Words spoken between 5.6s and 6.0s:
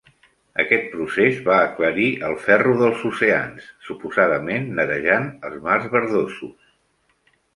mars